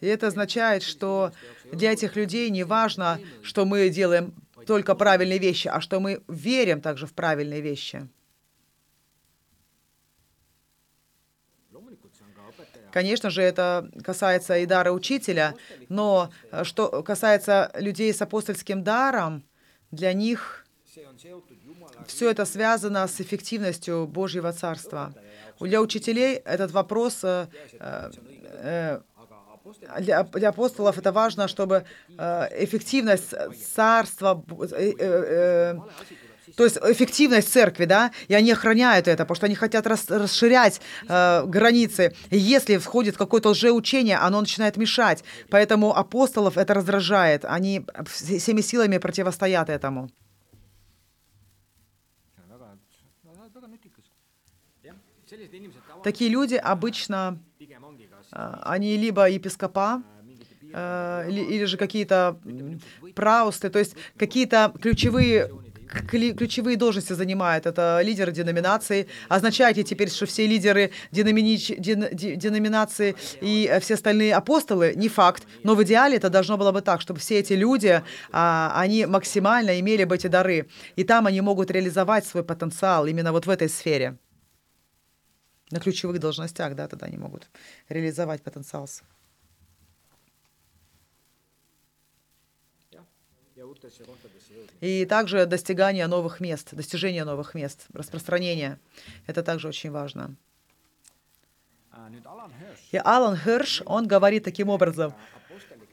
[0.00, 1.32] И это означает, что
[1.72, 4.34] для этих людей не важно, что мы делаем
[4.66, 8.08] только правильные вещи, а что мы верим также в правильные вещи.
[12.90, 15.54] Конечно же, это касается и дара учителя,
[15.88, 19.44] но э, что касается людей с апостольским даром,
[19.90, 20.66] для них
[22.06, 25.14] все это связано с эффективностью Божьего Царства.
[25.60, 27.46] Для учителей этот вопрос, э,
[27.78, 29.00] э,
[30.00, 31.84] для, для апостолов это важно, чтобы
[32.16, 33.34] э, эффективность
[33.74, 35.74] Царства, э, э, э,
[36.56, 40.80] то есть эффективность церкви, да, и они охраняют это, потому что они хотят рас- расширять
[41.08, 42.14] э, границы.
[42.30, 45.24] И если входит какое-то лжеучение, оно начинает мешать.
[45.50, 47.44] Поэтому апостолов это раздражает.
[47.44, 50.10] Они вс- всеми силами противостоят этому.
[56.02, 60.02] Такие люди обычно, pigem ongi kas э, они либо епископа,
[60.72, 62.38] э, или, же какие-то
[63.14, 65.50] праусты, то есть какие-то ключевые
[65.88, 67.66] ключевые должности занимают.
[67.66, 69.06] Это лидеры деноминации.
[69.28, 74.92] Означает ли теперь, что все лидеры деноминич- ден- деноминации и э, все остальные апостолы?
[74.96, 75.44] Не факт.
[75.64, 79.80] Но в идеале это должно было бы так, чтобы все эти люди, а, они максимально
[79.80, 80.66] имели бы эти дары.
[80.96, 84.18] И там они могут реализовать свой потенциал именно вот в этой сфере
[85.70, 87.48] на ключевых должностях, да, тогда они могут
[87.88, 88.88] реализовать потенциал.
[94.80, 98.78] И также достигание новых мест, достижение новых мест, распространение.
[99.26, 100.36] Это также очень важно.
[102.92, 105.14] И Алан Хирш, он говорит таким образом,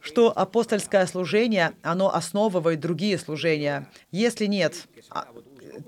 [0.01, 3.89] что апостольское служение, оно основывает другие служения.
[4.11, 5.27] Если нет а,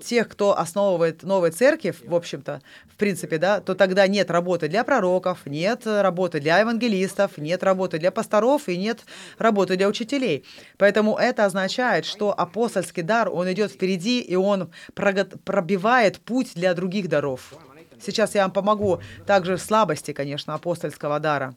[0.01, 4.83] тех, кто основывает новые церкви, в общем-то, в принципе, да, то тогда нет работы для
[4.83, 9.01] пророков, нет работы для евангелистов, нет работы для пасторов и нет
[9.37, 10.45] работы для учителей.
[10.77, 17.09] Поэтому это означает, что апостольский дар, он идет впереди, и он пробивает путь для других
[17.09, 17.53] даров.
[17.99, 21.55] Сейчас я вам помогу также в слабости, конечно, апостольского дара.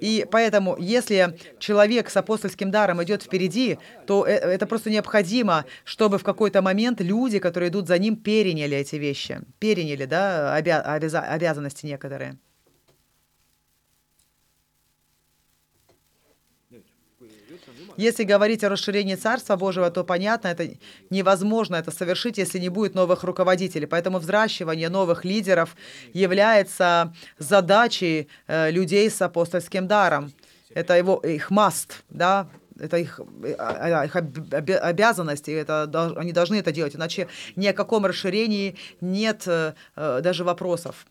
[0.00, 6.18] И поэтому, если человек с апостольским даром идет впереди, то э- это просто необходимо, чтобы
[6.18, 11.28] в какой-то момент люди, которые идут за ним, переняли эти вещи, переняли, да, обя- обяза-
[11.28, 12.38] обязанности некоторые.
[16.70, 16.84] nüüd,
[17.18, 20.70] kui jutt on Jumala Если говорить о расширении Царства Божьего, то понятно, это
[21.10, 23.84] невозможно это совершить, если не будет новых руководителей.
[23.86, 25.76] Поэтому взращивание новых лидеров
[26.14, 30.32] является задачей э, людей с апостольским даром.
[30.72, 35.82] Это его, их маст, да, это их, э, их обязанность, это,
[36.16, 41.04] они должны это делать, иначе ни о каком расширении нет э, даже вопросов.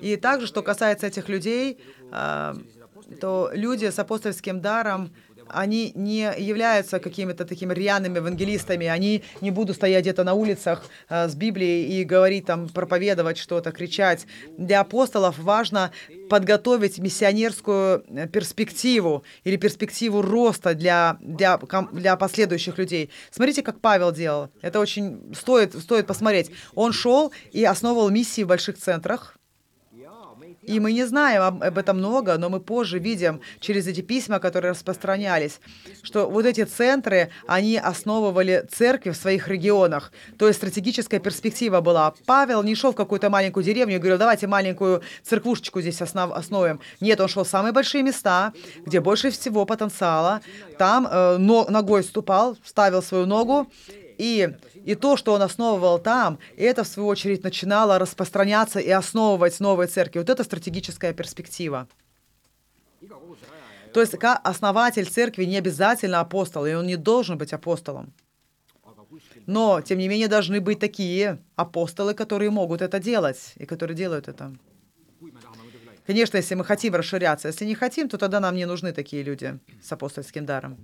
[0.00, 1.80] И также, что касается этих людей,
[3.20, 5.10] то люди с апостольским даром,
[5.48, 11.28] они не являются какими-то такими рьяными евангелистами, они не будут стоять где-то на улицах а,
[11.28, 14.26] с Библией и говорить там, проповедовать что-то, кричать.
[14.58, 15.92] Для апостолов важно
[16.28, 21.58] подготовить миссионерскую э, перспективу или перспективу роста для, для,
[21.92, 23.10] для последующих людей.
[23.30, 24.50] Смотрите, как Павел делал.
[24.62, 26.50] Это очень стоит, стоит посмотреть.
[26.74, 29.36] Он шел и основывал миссии в больших центрах,
[29.92, 33.40] ja me ei tea, и мы не знаем об, этом много, но мы позже видим
[33.60, 35.60] через эти письма, которые распространялись,
[36.02, 40.12] что вот эти центры, они основывали церкви в своих регионах.
[40.38, 42.14] То есть стратегическая перспектива была.
[42.26, 46.80] Павел не шел в какую-то маленькую деревню и говорил, давайте маленькую церквушечку здесь основ, основим.
[47.00, 48.52] Нет, он шел в самые большие места,
[48.84, 50.40] где больше всего потенциала.
[50.78, 53.68] Там э, но- ногой ступал, ставил свою ногу,
[54.18, 59.60] и, и то, что он основывал там, это, в свою очередь, начинало распространяться и основывать
[59.60, 60.18] новые церкви.
[60.20, 61.88] Вот это стратегическая перспектива.
[63.92, 68.12] То есть основатель церкви не обязательно апостол, и он не должен быть апостолом.
[69.46, 74.28] Но, тем не менее, должны быть такие апостолы, которые могут это делать, и которые делают
[74.28, 74.52] это.
[76.06, 77.48] Конечно, если мы хотим расширяться.
[77.48, 80.78] Если не хотим, то тогда нам не нужны такие люди с апостольским даром.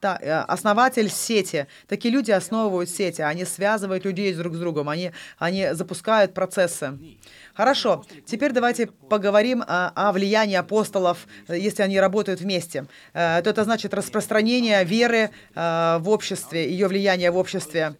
[0.00, 1.66] Да, э, основатель сети.
[1.88, 6.96] Такие люди основывают сети, они связывают людей друг с другом, они, они запускают процессы.
[7.52, 12.86] Хорошо, теперь давайте поговорим о, о влиянии апостолов, э, если они работают вместе.
[13.12, 17.96] Э, То это значит распространение веры в обществе, ее влияние в обществе.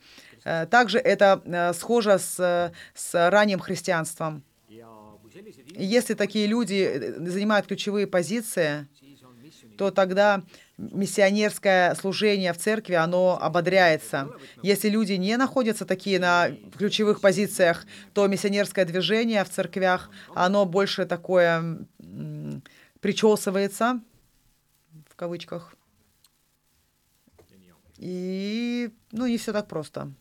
[0.71, 4.45] Также это схоже с, с ранним христианством.
[5.75, 8.87] Если такие люди занимают ключевые позиции,
[9.77, 10.43] то тогда
[10.79, 14.31] миссионерское служение в церкви, оно ободряется.
[14.63, 21.05] Если люди не находятся такие на ключевых позициях, то миссионерское движение в церквях, оно больше
[21.05, 21.81] такое
[23.01, 24.01] причесывается,
[25.09, 25.75] в кавычках.
[27.97, 30.13] И, ну, не все так просто.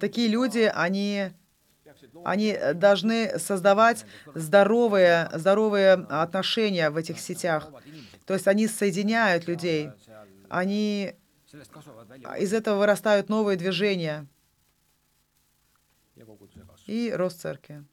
[0.00, 1.30] Такие люди, они
[2.24, 7.70] они э, должны создавать здоровые, здоровые отношения в этих сетях.
[8.26, 9.90] То есть они соединяют людей,
[10.48, 11.14] они
[12.38, 14.26] из этого вырастают новые движения
[16.86, 17.84] и рост церкви.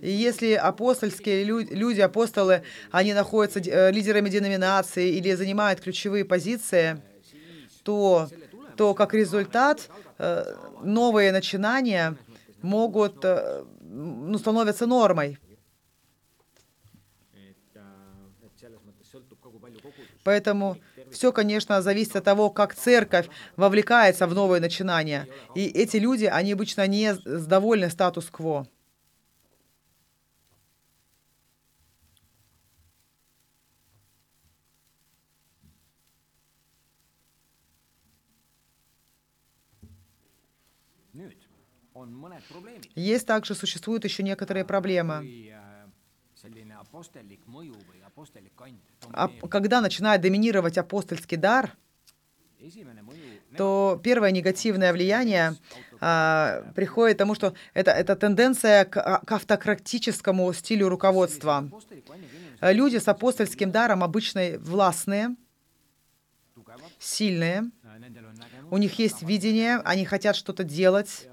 [0.00, 7.02] И если апостольские лю- люди, апостолы, они находятся э, лидерами деноминации или занимают ключевые позиции,
[7.82, 8.28] то,
[8.80, 10.42] то как результат э,
[10.82, 12.16] новые начинания
[12.62, 15.38] могут, э, ну, становятся нормой.
[20.24, 20.78] Поэтому
[21.10, 25.28] все, конечно, зависит от того, как церковь вовлекается в новые начинания.
[25.54, 28.66] И эти люди, они обычно не довольны статус-кво.
[41.20, 41.89] nüüd on mõned probleemid,
[42.94, 45.24] Есть также, существуют еще некоторые проблемы.
[48.56, 48.78] kand
[49.12, 51.76] А когда начинает доминировать апостольский дар,
[53.56, 55.56] то первое негативное влияние
[56.00, 61.68] а, приходит к тому, что это, это тенденция к, а, к автократическому стилю руководства.
[62.60, 65.36] Люди с апостольским даром обычно властные,
[66.98, 67.70] сильные,
[68.70, 71.28] у них есть видение, они хотят что-то делать,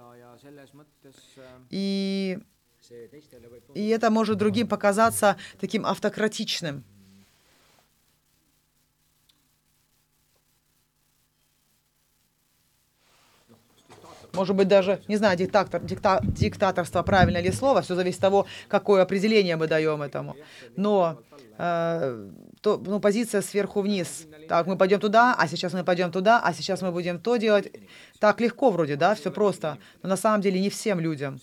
[1.69, 2.39] и,
[3.73, 6.83] и это может другим показаться таким автократичным.
[14.37, 18.45] может быть, даже, не знаю, диктатор, дикта, диктаторство правильное ли слово, все зависит от того,
[18.67, 20.35] какое определение мы даем этому.
[20.75, 21.19] Но
[21.57, 22.29] э,
[22.61, 24.27] то, ну, позиция сверху вниз.
[24.47, 27.71] Так, мы пойдем туда, а сейчас мы пойдем туда, а сейчас мы будем то делать.
[28.19, 29.77] Так легко вроде, да, все просто.
[30.03, 31.39] Но на самом деле не всем людям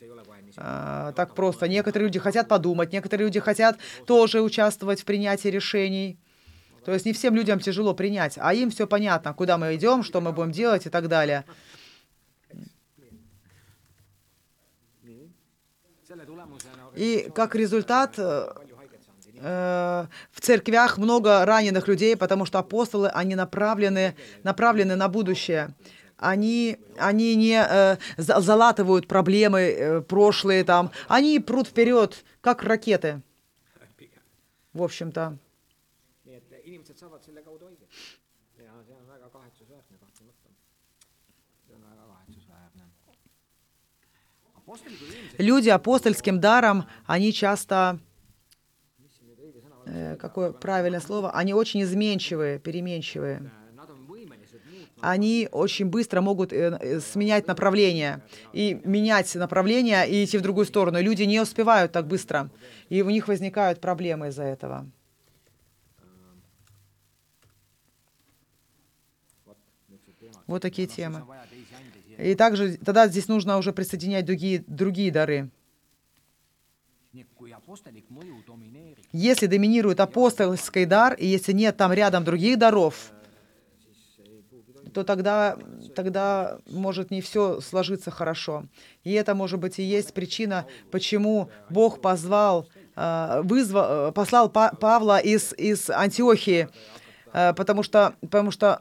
[0.56, 1.68] э, так просто.
[1.68, 6.18] Некоторые люди хотят подумать, некоторые люди хотят тоже участвовать в принятии решений.
[6.84, 10.20] То есть не всем людям тяжело принять, а им все понятно, куда мы идем, что
[10.20, 11.44] мы будем делать и так далее.
[16.94, 18.52] И как результат э,
[19.44, 25.74] в церквях много раненых людей, потому что апостолы, они направлены, направлены на будущее.
[26.16, 33.20] Они, они не э, залатывают проблемы э, прошлые там, они прут вперед, как ракеты.
[34.72, 35.38] В общем-то.
[45.38, 48.13] Люди апостольским даром, они часто, э,
[50.18, 53.50] какое правильное слово, они очень изменчивые, переменчивые.
[55.00, 58.22] Они очень быстро могут э, э, сменять направление
[58.54, 60.98] и менять направление и идти в другую сторону.
[61.00, 62.50] Люди не успевают так быстро,
[62.88, 64.86] и у них возникают проблемы из-за этого.
[70.46, 71.24] Вот такие темы.
[72.16, 75.50] И также тогда здесь нужно уже присоединять другие, другие дары.
[79.12, 83.12] Если доминирует апостольский дар, и если нет там рядом других даров,
[84.92, 85.56] то тогда,
[85.94, 88.64] тогда может не все сложиться хорошо.
[89.02, 95.18] И это, может быть, и есть причина, почему Бог позвал, э, вызвал, э, послал Павла
[95.18, 96.68] из, из Антиохии,
[97.32, 98.78] э, потому что, потому что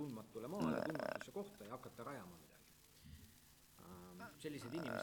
[4.85, 5.02] Э,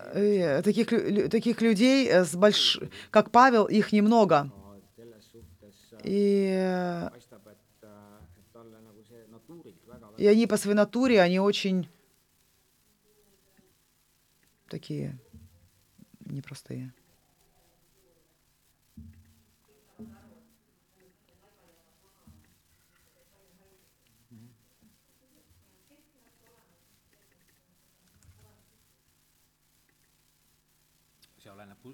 [0.63, 0.89] таких,
[1.31, 2.81] таких людей, э, с больш...
[3.11, 4.51] как Павел, их немного.
[6.03, 7.09] И,
[10.17, 11.89] и они по своей натуре, они очень
[14.69, 15.19] такие
[16.25, 16.93] непростые.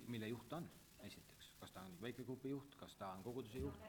[0.07, 0.69] Mille juht ta on,
[1.07, 3.89] esiteks, kas ta on väikegrupi juht, kas ta on koguduse juht,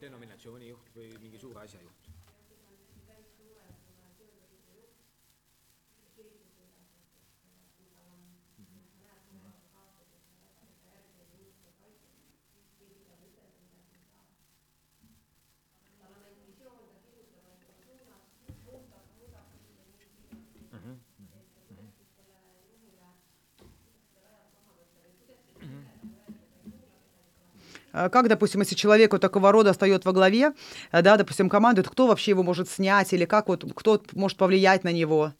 [0.00, 2.05] denominatsiooni juht või mingi suure asja juht
[27.96, 30.52] как, допустим, если человеку такого рода стоит во главе,
[30.92, 34.84] э, да, допустим, командует, кто вообще его может снять или как вот, кто может повлиять
[34.84, 35.32] на него?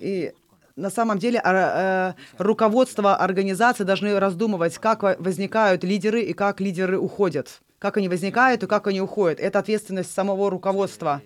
[0.00, 0.32] И
[0.74, 7.60] на самом деле э, руководство организации должны раздумывать, как возникают лидеры и как лидеры уходят.
[7.78, 9.38] Как они возникают и как они уходят.
[9.38, 11.22] Это ответственность самого руководства.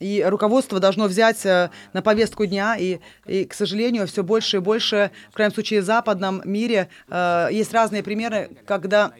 [0.00, 4.60] И руководство должно взять э, на повестку дня, и, и, к сожалению, все больше и
[4.60, 9.12] больше, в крайнем случае, в западном мире э, есть разные примеры, когда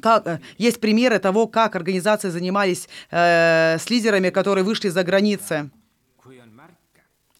[0.00, 5.70] как, э, есть примеры того, как организации занимались э, с лидерами, которые вышли за границы.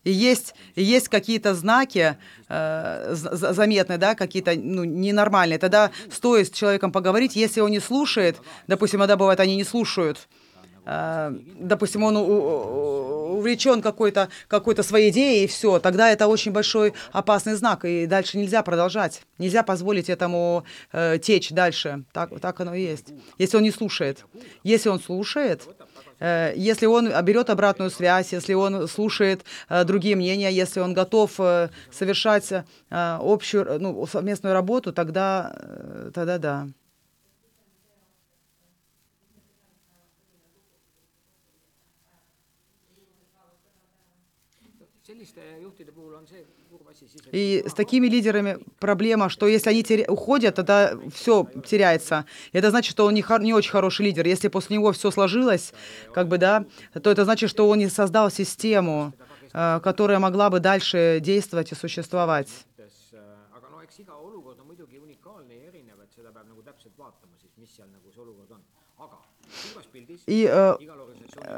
[0.04, 2.16] И есть, есть какие-то знаки
[2.48, 5.58] э, заметные, да, какие-то ну, ненормальные.
[5.58, 7.36] Тогда стоит с человеком поговорить.
[7.36, 10.28] Если он не слушает, допустим, иногда бывает, они не слушают,
[11.60, 17.84] допустим, он увлечен какой-то какой своей идеей, и все, тогда это очень большой опасный знак,
[17.84, 19.22] и дальше нельзя продолжать.
[19.38, 22.04] Нельзя позволить этому э, течь дальше.
[22.12, 23.12] Так, так оно и есть.
[23.38, 24.24] Если он не слушает.
[24.62, 25.62] Если он слушает,
[26.20, 31.32] э, если он берет обратную связь, если он слушает э, другие мнения, если он готов
[31.38, 36.68] э, совершать э, общую, ну, совместную работу, тогда, э, тогда да.
[47.32, 52.24] И с такими лидерами проблема, что если они теря- уходят, тогда все теряется.
[52.52, 54.26] Это значит, что он не, хор- не очень хороший лидер.
[54.26, 55.72] Если после него все сложилось,
[56.12, 56.64] как бы, да,
[57.02, 59.12] то это значит, что он не создал систему,
[59.52, 62.48] э, которая могла бы дальше действовать и существовать.
[70.26, 71.48] И э, igal organisatsioonil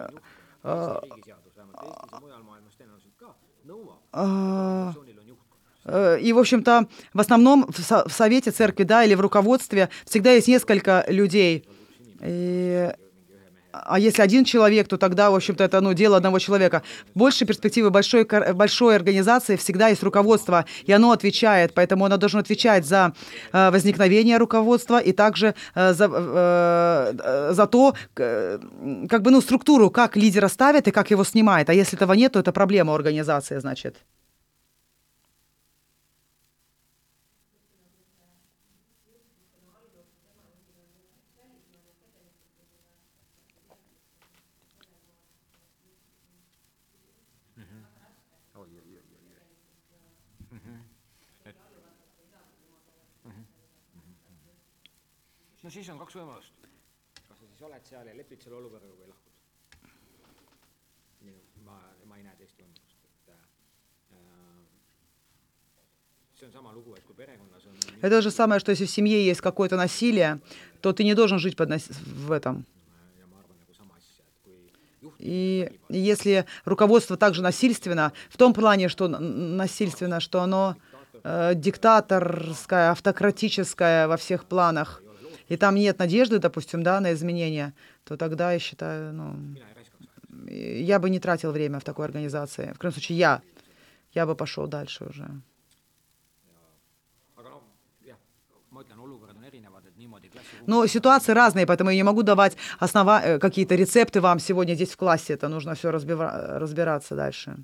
[4.12, 5.49] on
[5.85, 9.89] Э, И, в общем-то, в основном в, со- в совете церкви, да, или в руководстве
[10.05, 11.64] всегда есть несколько людей.
[12.22, 12.91] И-
[13.72, 16.83] а если один человек, то тогда, в общем-то, это ну, дело одного человека.
[17.14, 22.85] Больше перспективы большой, большой организации всегда есть руководство, и оно отвечает, поэтому оно должно отвечать
[22.85, 23.12] за
[23.53, 29.91] э, возникновение руководства и также э, за, э, э, за то, как бы, ну, структуру,
[29.91, 31.70] как лидера ставит и как его снимает.
[31.70, 33.97] А если этого нет, то это проблема организации, значит.
[55.71, 56.64] No siis on kaks võimalust.
[57.29, 59.35] kas sa siis oled seal ja lepid selle olukorraga või lahkud.
[61.23, 61.77] minu, ma,
[62.11, 63.37] ma ei näe teist võimalust, et äh,
[68.03, 70.41] Это то же самое, что если в семье есть какое-то насилие,
[70.81, 72.64] то ты не должен жить под нас- в этом.
[75.21, 80.77] И если руководство также насильственно, в том плане, что насильственно, что оно
[81.23, 85.03] э, диктаторское, автократическое во всех планах,
[85.51, 87.74] и там нет надежды, допустим, да, на изменения,
[88.05, 89.36] то тогда я считаю, ну,
[90.48, 92.72] я бы не тратил время в такой организации.
[92.72, 93.42] В крайнем случае, я,
[94.14, 95.28] я бы пошел дальше уже.
[100.66, 103.20] Но ситуации разные, поэтому я не могу давать основа...
[103.20, 105.34] э, какие-то рецепты вам сегодня здесь в классе.
[105.34, 107.57] Это нужно все разбираться дальше.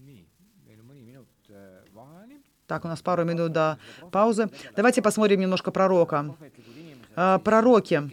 [0.00, 0.24] nii,
[0.66, 2.40] meil on mõni minut äh, vaheni.
[2.70, 3.78] Так, у нас пару минут до
[4.12, 4.48] паузы.
[4.76, 6.36] Давайте посмотрим немножко пророка.
[7.16, 8.08] А, Пророки,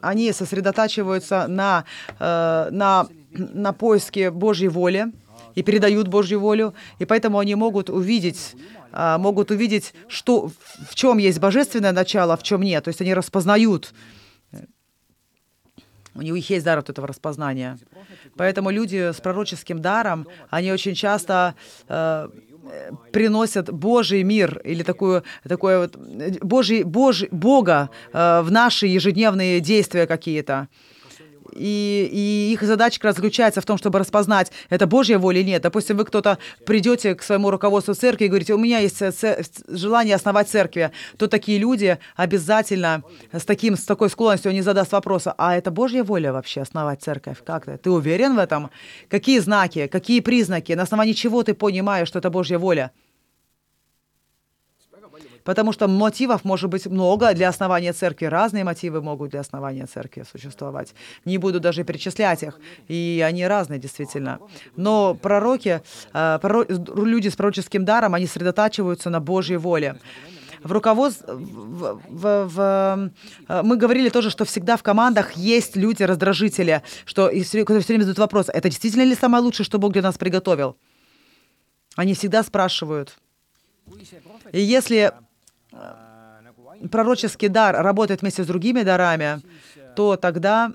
[0.00, 1.84] они сосредотачиваются на,
[2.18, 5.12] э, на, на поиске Божьей воли
[5.54, 8.56] и передают Божью волю, и поэтому они могут увидеть,
[8.90, 10.50] а, могут увидеть, что,
[10.88, 12.82] в чем есть божественное начало, в чем нет.
[12.82, 13.94] То есть они распознают.
[16.16, 17.78] У них есть дар вот этого распознания.
[18.36, 21.54] Поэтому люди с пророческим даром, они очень часто
[21.86, 22.28] э,
[23.12, 29.60] приносят Божий мир или такую, такое вот э, Божий, Божий, Бога э, в наши ежедневные
[29.60, 30.68] действия какие-то.
[31.54, 35.50] И, и их задача как раз заключается в том, чтобы распознать, это Божья воля или
[35.50, 35.62] нет.
[35.62, 39.02] Допустим, вы кто-то придете к своему руководству церкви и говорите, у меня есть
[39.68, 45.24] желание основать церкви, то такие люди обязательно с, таким, с такой склонностью они задаст вопрос,
[45.36, 47.38] а это Божья воля вообще основать церковь?
[47.44, 47.76] Как ты?
[47.76, 48.70] Ты уверен в этом?
[49.08, 52.90] Какие знаки, какие признаки, на основании чего ты понимаешь, что это Божья воля?
[55.44, 58.26] Потому что мотивов может быть много для основания церкви.
[58.26, 60.94] Разные мотивы могут для основания церкви существовать.
[61.24, 62.58] Не буду даже перечислять их.
[62.88, 64.38] И они разные, действительно.
[64.76, 65.82] Но пророки,
[66.12, 66.38] э,
[66.96, 69.98] люди с пророческим даром, они сосредотачиваются на Божьей воле.
[70.62, 73.10] В руководстве, в, в- в-
[73.48, 78.18] э, мы говорили тоже, что всегда в командах есть люди-раздражители, что которые все время задают
[78.18, 80.76] вопрос, это действительно ли самое лучшее, что Бог для нас приготовил?
[81.96, 83.16] Они всегда спрашивают.
[84.52, 85.12] И если
[86.90, 89.40] пророческий дар работает вместе с другими дарами,
[89.96, 90.72] то тогда,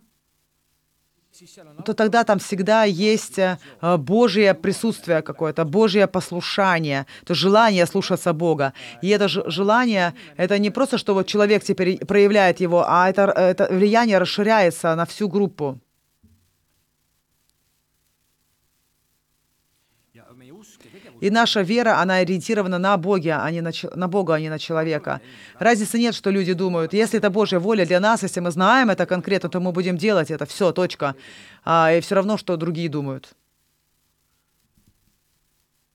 [1.86, 3.58] то тогда там всегда есть э,
[3.98, 8.74] Божье присутствие какое-то, Божье послушание, то желание слушаться Бога.
[9.02, 13.24] И это же желание, это не просто, что вот человек теперь проявляет его, а это,
[13.24, 15.80] это влияние расширяется на всю группу.
[20.16, 23.72] ja meie usk ja tegevus И наша вера, она ориентирована на Бога, а не на,
[23.96, 25.22] на Бога, а не на человека.
[25.60, 26.94] Разницы нет, что люди думают.
[26.94, 30.32] Если это Божья воля для нас, если мы знаем это конкретно, то мы будем делать
[30.32, 30.46] это.
[30.46, 31.16] Все, точка.
[31.64, 33.34] А, и все равно, что другие думают.